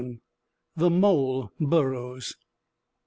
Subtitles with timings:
[0.75, 2.35] THE MOLE BURROWS.